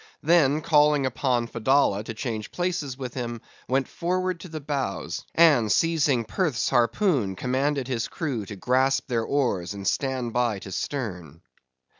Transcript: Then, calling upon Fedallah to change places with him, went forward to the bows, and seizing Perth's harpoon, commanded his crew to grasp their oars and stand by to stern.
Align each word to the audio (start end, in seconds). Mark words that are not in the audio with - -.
Then, 0.23 0.61
calling 0.61 1.05
upon 1.05 1.45
Fedallah 1.45 2.03
to 2.05 2.15
change 2.15 2.49
places 2.51 2.97
with 2.97 3.13
him, 3.13 3.39
went 3.69 3.87
forward 3.87 4.39
to 4.39 4.47
the 4.47 4.59
bows, 4.59 5.23
and 5.35 5.71
seizing 5.71 6.25
Perth's 6.25 6.69
harpoon, 6.71 7.35
commanded 7.35 7.87
his 7.87 8.07
crew 8.07 8.47
to 8.47 8.55
grasp 8.55 9.05
their 9.09 9.21
oars 9.23 9.75
and 9.75 9.87
stand 9.87 10.33
by 10.33 10.57
to 10.57 10.71
stern. 10.71 11.41